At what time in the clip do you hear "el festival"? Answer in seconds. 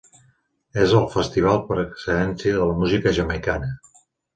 1.01-1.61